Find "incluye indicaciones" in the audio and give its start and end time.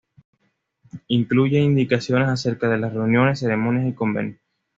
1.09-2.27